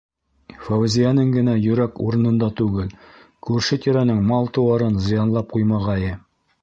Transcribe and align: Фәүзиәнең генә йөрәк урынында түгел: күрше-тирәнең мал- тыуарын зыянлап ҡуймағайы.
Фәүзиәнең 0.67 1.33
генә 1.35 1.53
йөрәк 1.65 2.01
урынында 2.05 2.49
түгел: 2.61 2.95
күрше-тирәнең 3.49 4.25
мал- 4.31 4.51
тыуарын 4.57 4.99
зыянлап 5.09 5.55
ҡуймағайы. 5.59 6.19